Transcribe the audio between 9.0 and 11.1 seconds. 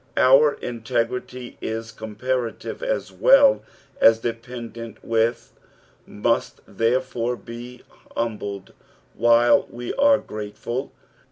while wo are grateful.